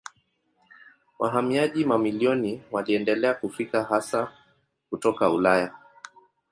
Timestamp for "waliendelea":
2.71-3.33